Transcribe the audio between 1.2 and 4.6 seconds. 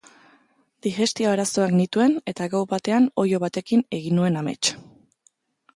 arazoak nituen eta gau batean oilo batekin egin nuen